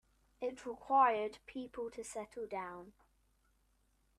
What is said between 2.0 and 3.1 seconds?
settle down.